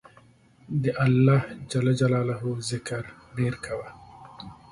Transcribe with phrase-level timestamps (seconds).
[0.83, 1.41] د الله
[2.69, 3.03] ذکر
[3.37, 3.87] ډیر کوه